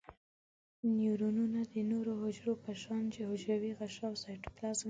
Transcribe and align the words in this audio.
نیورونونه 0.95 1.59
د 1.73 1.75
نورو 1.91 2.11
حجرو 2.21 2.53
په 2.63 2.71
شان 2.81 3.03
حجروي 3.29 3.71
غشاء 3.79 4.07
او 4.09 4.15
سایتوپلازم 4.23 4.77
لري. 4.77 4.79